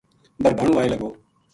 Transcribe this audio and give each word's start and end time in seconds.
بھربھانو 0.43 0.73
آئے 0.79 0.89
لگو 0.91 1.09